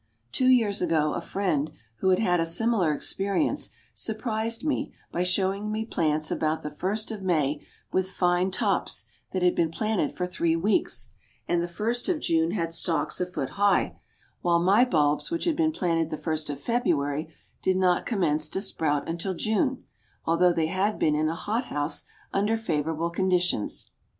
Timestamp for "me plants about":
5.71-6.63